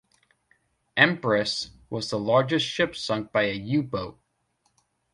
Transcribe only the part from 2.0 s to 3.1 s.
the largest ship